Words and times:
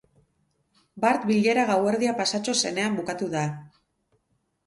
Bart 1.03 1.27
bilera 1.31 1.65
gauerdia 1.71 2.15
pasatxo 2.21 2.55
zenean 2.61 2.97
bukatu 3.01 3.27
da. 3.35 3.43